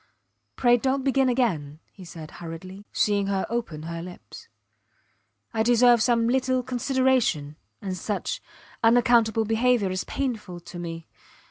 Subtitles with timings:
[0.55, 4.47] Pray, dont begin again, he said, hurriedly, seeing her open her lips.
[5.53, 8.41] I deserve some little consideration and such
[8.83, 11.07] unaccountable behaviour is painful to me.